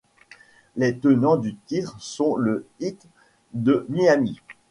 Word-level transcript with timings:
Les 0.77 0.97
tenants 0.97 1.37
du 1.37 1.55
titre 1.67 1.95
sont 2.01 2.35
le 2.35 2.65
Heat 2.79 3.05
de 3.53 3.85
Miami. 3.87 4.41